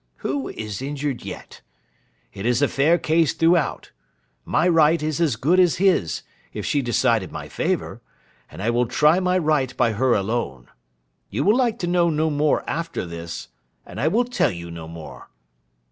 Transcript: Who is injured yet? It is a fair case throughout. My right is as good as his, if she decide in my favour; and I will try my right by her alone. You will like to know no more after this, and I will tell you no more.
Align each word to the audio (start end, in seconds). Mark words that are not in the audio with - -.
Who 0.25 0.47
is 0.47 0.81
injured 0.81 1.23
yet? 1.23 1.61
It 2.33 2.43
is 2.43 2.63
a 2.63 2.67
fair 2.67 2.97
case 2.97 3.35
throughout. 3.35 3.91
My 4.45 4.67
right 4.67 4.99
is 5.03 5.21
as 5.21 5.35
good 5.35 5.59
as 5.59 5.75
his, 5.75 6.23
if 6.53 6.65
she 6.65 6.81
decide 6.81 7.21
in 7.21 7.31
my 7.31 7.47
favour; 7.47 8.01
and 8.49 8.63
I 8.63 8.71
will 8.71 8.87
try 8.87 9.19
my 9.19 9.37
right 9.37 9.77
by 9.77 9.91
her 9.91 10.15
alone. 10.15 10.69
You 11.29 11.43
will 11.43 11.55
like 11.55 11.77
to 11.77 11.85
know 11.87 12.09
no 12.09 12.31
more 12.31 12.67
after 12.67 13.05
this, 13.05 13.49
and 13.85 14.01
I 14.01 14.07
will 14.07 14.25
tell 14.25 14.49
you 14.49 14.71
no 14.71 14.87
more. 14.87 15.29